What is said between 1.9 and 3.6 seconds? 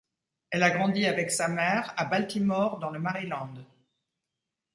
à Baltimore dans le Maryland.